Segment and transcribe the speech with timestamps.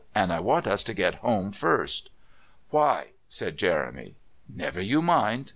[0.15, 2.09] "And I want us to get home first."
[2.71, 4.15] "Why?" said Jeremy.
[4.49, 5.49] "Never you mind.